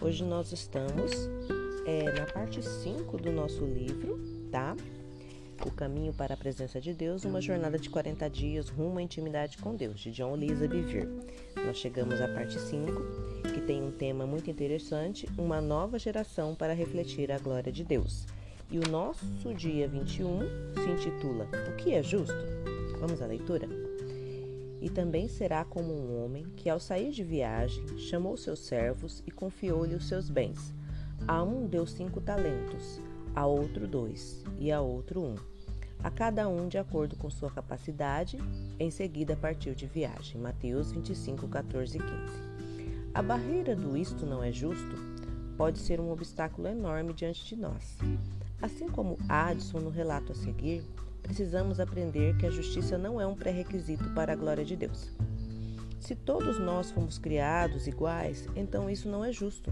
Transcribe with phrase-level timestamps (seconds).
[0.00, 1.10] Hoje nós estamos
[1.84, 4.16] é, na parte 5 do nosso livro,
[4.48, 4.76] tá?
[5.66, 9.58] O Caminho para a Presença de Deus, uma jornada de 40 dias rumo à intimidade
[9.58, 11.08] com Deus, de John Lisa Bevere.
[11.66, 12.92] Nós chegamos à parte 5,
[13.52, 18.24] que tem um tema muito interessante, uma nova geração para refletir a glória de Deus.
[18.70, 20.40] E o nosso dia 21
[20.74, 22.36] se intitula O que é justo?
[23.00, 23.66] Vamos à leitura?
[24.80, 29.30] E também será como um homem que, ao sair de viagem, chamou seus servos e
[29.30, 30.74] confiou-lhe os seus bens.
[31.26, 33.00] A um deu cinco talentos,
[33.34, 35.34] a outro dois e a outro um,
[36.02, 38.38] a cada um de acordo com sua capacidade.
[38.78, 40.40] Em seguida partiu de viagem.
[40.40, 42.12] Mateus 25, 14 e 15.
[43.14, 44.96] A barreira do isto não é justo
[45.56, 47.98] pode ser um obstáculo enorme diante de nós.
[48.62, 50.84] Assim como Addison no relato a seguir,
[51.28, 55.12] precisamos aprender que a justiça não é um pré-requisito para a glória de Deus.
[56.00, 59.70] Se todos nós fomos criados iguais, então isso não é justo.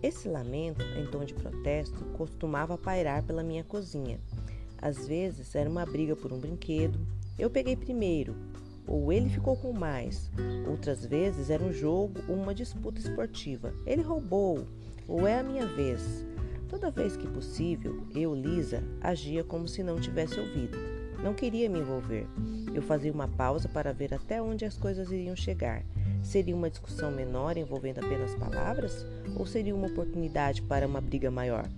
[0.00, 4.20] Esse lamento, em tom de protesto, costumava pairar pela minha cozinha.
[4.80, 7.00] Às vezes era uma briga por um brinquedo,
[7.36, 8.36] eu peguei primeiro,
[8.86, 10.30] ou ele ficou com mais.
[10.68, 13.74] Outras vezes era um jogo ou uma disputa esportiva.
[13.84, 14.64] Ele roubou,
[15.08, 16.24] ou é a minha vez.
[16.68, 20.76] Toda vez que possível, eu, Lisa, agia como se não tivesse ouvido.
[21.22, 22.26] Não queria me envolver.
[22.74, 25.84] Eu fazia uma pausa para ver até onde as coisas iriam chegar.
[26.24, 29.06] Seria uma discussão menor envolvendo apenas palavras?
[29.36, 31.68] Ou seria uma oportunidade para uma briga maior?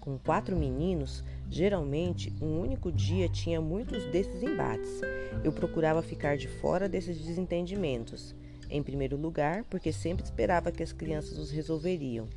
[0.00, 5.00] Com quatro meninos, geralmente um único dia tinha muitos desses embates.
[5.42, 8.34] Eu procurava ficar de fora desses desentendimentos.
[8.68, 12.28] Em primeiro lugar, porque sempre esperava que as crianças os resolveriam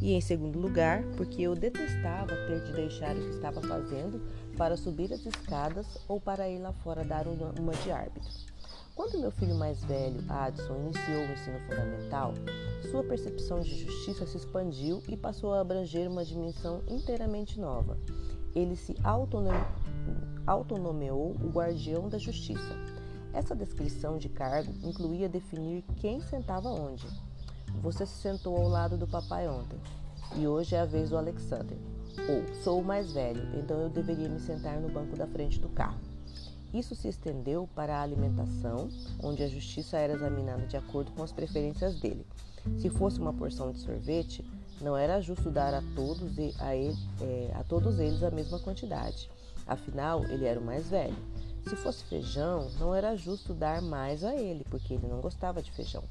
[0.00, 4.20] e, em segundo lugar, porque eu detestava ter de deixar o que estava fazendo
[4.56, 8.30] para subir as escadas ou para ir lá fora dar uma de árbitro.
[8.94, 12.32] Quando meu filho mais velho, Addison, iniciou o ensino fundamental,
[12.90, 17.98] sua percepção de justiça se expandiu e passou a abranger uma dimensão inteiramente nova.
[18.54, 18.94] Ele se
[20.46, 22.74] autonomeou o guardião da justiça.
[23.34, 27.06] Essa descrição de cargo incluía definir quem sentava onde.
[27.82, 29.78] Você se sentou ao lado do papai ontem
[30.36, 31.76] e hoje é a vez do Alexander.
[32.28, 35.68] Ou sou o mais velho, então eu deveria me sentar no banco da frente do
[35.68, 36.00] carro.
[36.74, 38.88] Isso se estendeu para a alimentação,
[39.22, 42.26] onde a justiça era examinada de acordo com as preferências dele.
[42.78, 44.44] Se fosse uma porção de sorvete,
[44.80, 49.30] não era justo dar a todos, a, ele, é, a todos eles a mesma quantidade.
[49.66, 51.16] Afinal, ele era o mais velho.
[51.62, 55.72] Se fosse feijão, não era justo dar mais a ele, porque ele não gostava de
[55.72, 56.02] feijão.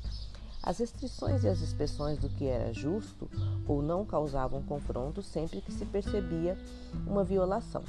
[0.66, 3.30] As restrições e as inspeções do que era justo
[3.68, 6.58] ou não causavam confronto sempre que se percebia
[7.06, 7.84] uma violação.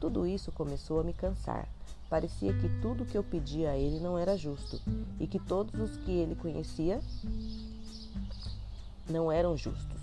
[0.00, 1.68] Tudo isso começou a me cansar.
[2.10, 4.80] Parecia que tudo que eu pedia a ele não era justo
[5.20, 7.00] e que todos os que ele conhecia
[9.08, 10.00] não eram justos.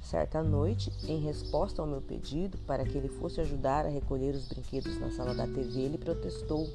[0.00, 4.46] Certa noite, em resposta ao meu pedido para que ele fosse ajudar a recolher os
[4.46, 6.68] brinquedos na sala da TV, ele protestou: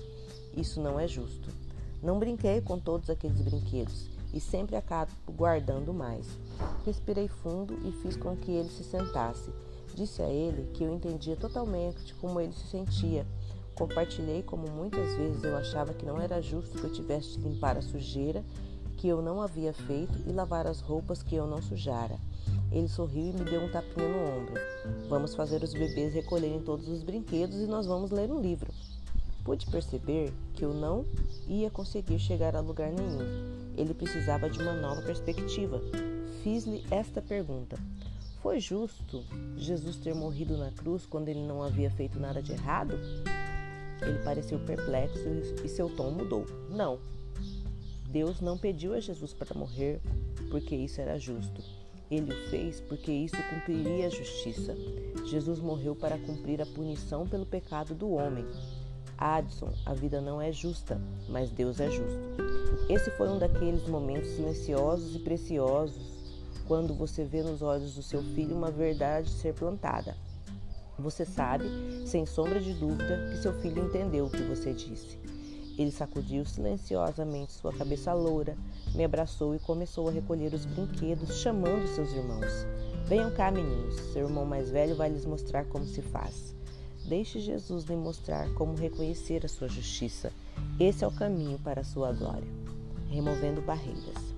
[0.55, 1.66] Isso não é justo.
[2.01, 6.27] Não brinquei com todos aqueles brinquedos e sempre acabo guardando mais.
[6.85, 9.51] Respirei fundo e fiz com que ele se sentasse.
[9.95, 13.25] Disse a ele que eu entendia totalmente como ele se sentia.
[13.73, 17.77] Compartilhei como muitas vezes eu achava que não era justo que eu tivesse de limpar
[17.77, 18.43] a sujeira
[18.97, 22.19] que eu não havia feito e lavar as roupas que eu não sujara.
[22.71, 24.55] Ele sorriu e me deu um tapinha no ombro.
[25.07, 28.71] Vamos fazer os bebês recolherem todos os brinquedos e nós vamos ler um livro.
[29.47, 31.05] Pude perceber que eu não
[31.47, 33.71] ia conseguir chegar a lugar nenhum.
[33.77, 35.81] Ele precisava de uma nova perspectiva.
[36.43, 37.79] Fiz-lhe esta pergunta:
[38.41, 39.23] Foi justo
[39.55, 42.99] Jesus ter morrido na cruz quando ele não havia feito nada de errado?
[44.01, 45.29] Ele pareceu perplexo
[45.63, 46.45] e seu tom mudou.
[46.69, 46.99] Não.
[48.09, 50.01] Deus não pediu a Jesus para morrer
[50.51, 51.63] porque isso era justo.
[52.11, 54.75] Ele o fez porque isso cumpriria a justiça.
[55.25, 58.45] Jesus morreu para cumprir a punição pelo pecado do homem.
[59.17, 62.19] Addison, a vida não é justa, mas Deus é justo.
[62.89, 66.17] Esse foi um daqueles momentos silenciosos e preciosos
[66.67, 70.15] quando você vê nos olhos do seu filho uma verdade ser plantada.
[70.99, 71.65] Você sabe,
[72.05, 75.17] sem sombra de dúvida, que seu filho entendeu o que você disse.
[75.77, 78.57] Ele sacudiu silenciosamente sua cabeça loura,
[78.95, 82.65] me abraçou e começou a recolher os brinquedos, chamando seus irmãos.
[83.05, 86.56] Venham cá, meninos, seu irmão mais velho vai lhes mostrar como se faz.
[87.07, 90.31] Deixe Jesus lhe mostrar como reconhecer a sua justiça.
[90.77, 92.47] Esse é o caminho para a sua glória.
[93.09, 94.35] Removendo barreiras.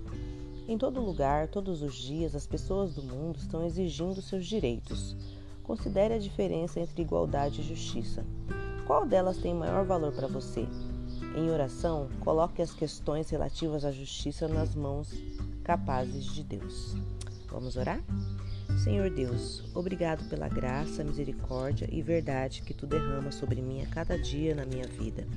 [0.68, 5.16] Em todo lugar, todos os dias, as pessoas do mundo estão exigindo seus direitos.
[5.64, 8.24] Considere a diferença entre igualdade e justiça.
[8.86, 10.68] Qual delas tem maior valor para você?
[11.36, 15.12] Em oração, coloque as questões relativas à justiça nas mãos
[15.64, 16.96] capazes de Deus.
[17.48, 18.00] Vamos orar?
[18.90, 24.18] Senhor Deus, obrigado pela graça, misericórdia e verdade que tu derrama sobre mim a cada
[24.18, 25.28] dia na minha vida.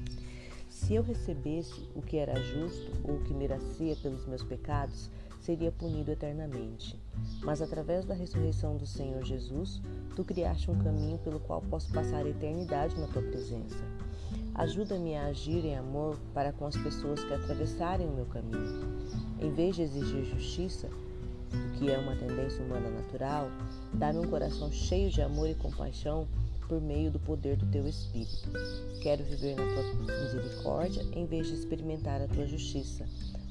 [0.70, 5.70] Se eu recebesse o que era justo ou o que merecia pelos meus pecados, seria
[5.70, 6.98] punido eternamente.
[7.42, 9.82] Mas através da ressurreição do Senhor Jesus,
[10.16, 13.84] tu criaste um caminho pelo qual posso passar a eternidade na tua presença.
[14.54, 18.98] Ajuda-me a agir em amor para com as pessoas que atravessarem o meu caminho.
[19.38, 20.88] Em vez de exigir justiça,
[21.54, 23.50] o que é uma tendência humana natural,
[23.94, 26.26] dá-me um coração cheio de amor e compaixão
[26.68, 28.50] por meio do poder do teu Espírito.
[29.02, 33.06] Quero viver na tua misericórdia em vez de experimentar a tua justiça.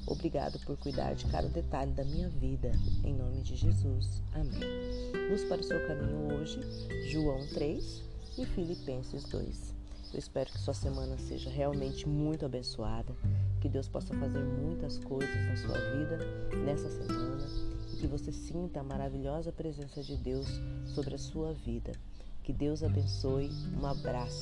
[0.06, 2.72] Obrigado por cuidar de cada detalhe da minha vida.
[3.04, 4.22] Em nome de Jesus.
[4.34, 5.30] Amém.
[5.30, 6.60] Luz para o seu caminho hoje,
[7.10, 8.02] João 3
[8.38, 9.74] e Filipenses 2.
[10.12, 13.14] Eu espero que sua semana seja realmente muito abençoada,
[13.60, 16.18] que Deus possa fazer muitas coisas na sua vida
[16.64, 17.71] nessa semana
[18.02, 20.48] que você sinta a maravilhosa presença de Deus
[20.92, 21.92] sobre a sua vida.
[22.42, 23.48] Que Deus abençoe.
[23.80, 24.40] Um abraço.